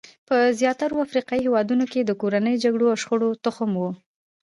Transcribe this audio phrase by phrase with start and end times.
[0.03, 3.91] دا په زیاترو افریقایي هېوادونو کې د کورنیو جګړو او شخړو تخم وو.